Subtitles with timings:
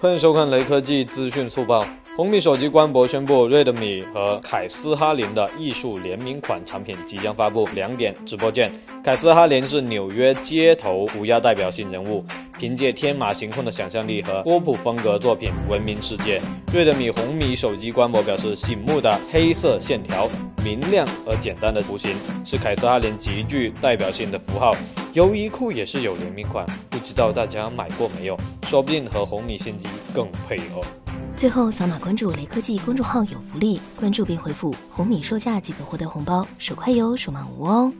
[0.00, 1.86] 欢迎收看雷科技资讯速报。
[2.16, 7.68] 红米手机官博宣布，Redmi 和凯斯哈林的艺术联名款产品即将发布。
[7.74, 8.72] 两点直播间，
[9.04, 12.24] 凯斯哈林是纽约街头涂鸦代表性人物，
[12.58, 16.40] 凭借天马行空的想象力和波普风格作品闻名世界。
[16.72, 20.26] Redmi 红米手机官博表示，醒目的黑色线条、
[20.64, 24.74] 明亮而简单的图形是凯斯哈林极具代表性的符号。
[25.12, 28.36] 优衣库也是有联名款，不知道大家买过没有？
[28.70, 30.80] 说不定和红米新机更配合。
[31.36, 37.92] 最后，扫码关注雷科技公众号有福利，关注并回复“红米售价”即可获得红包，手快有，手慢无哦。